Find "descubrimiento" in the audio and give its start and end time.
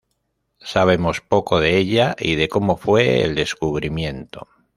3.35-4.47